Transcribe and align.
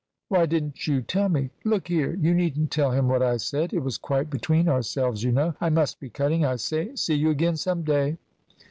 Why 0.29 0.47
didn't 0.47 0.87
you 0.87 1.03
tell 1.03 1.29
me! 1.29 1.51
Look 1.63 1.87
here, 1.87 2.15
you 2.15 2.33
needn't 2.33 2.71
tell 2.71 2.89
him 2.89 3.07
what 3.07 3.21
I 3.21 3.37
said. 3.37 3.71
It 3.71 3.81
was 3.83 3.99
quite 3.99 4.31
between 4.31 4.67
ourselves, 4.67 5.21
you 5.23 5.31
know. 5.31 5.53
I 5.61 5.69
must 5.69 5.99
be 5.99 6.09
cutting, 6.09 6.43
I 6.43 6.55
say. 6.55 6.95
See 6.95 7.13
you 7.13 7.29
again 7.29 7.55
some 7.55 7.83
day." 7.83 8.17